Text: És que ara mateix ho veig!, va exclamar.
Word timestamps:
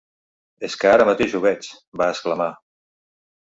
És 0.67 0.77
que 0.83 0.89
ara 0.91 1.05
mateix 1.09 1.35
ho 1.35 1.41
veig!, 1.43 1.69
va 2.03 2.09
exclamar. 2.15 2.49